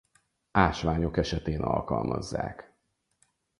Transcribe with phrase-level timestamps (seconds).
[0.51, 2.75] Ásványok esetén alkalmazzák.